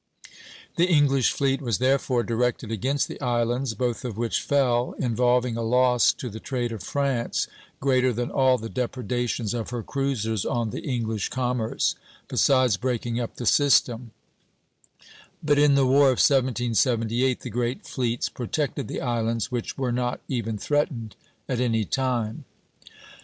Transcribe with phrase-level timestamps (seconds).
[0.77, 5.61] The English fleet was therefore directed against the islands, both of which fell, involving a
[5.61, 7.47] loss to the trade of France
[7.79, 11.93] greater than all the depredations of her cruisers on the English commerce,
[12.27, 14.09] besides breaking up the system;
[15.43, 20.19] but in the war of 1778 the great fleets protected the islands, which were not
[20.27, 21.15] even threatened
[21.47, 22.45] at any time.